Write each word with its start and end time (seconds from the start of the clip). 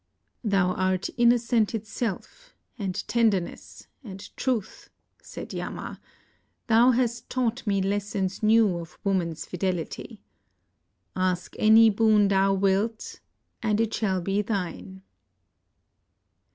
"Thou 0.43 0.73
art 0.73 1.11
innocence 1.15 1.75
itself, 1.75 2.55
and 2.79 3.07
ten 3.07 3.29
derness 3.29 3.85
and 4.03 4.35
truth," 4.35 4.89
said 5.21 5.53
Yama." 5.53 6.01
Thou 6.67 6.89
hast 6.89 7.29
taught 7.29 7.67
me 7.67 7.83
lessons 7.83 8.41
new 8.41 8.79
of 8.79 8.97
woman's 9.03 9.45
fidelity. 9.45 10.19
Ask 11.15 11.55
any 11.59 11.91
boon 11.91 12.29
thou 12.29 12.51
wilt, 12.51 13.19
and 13.61 13.79
it 13.79 13.93
shall 13.93 14.21
be 14.21 14.41
thine." 14.41 15.03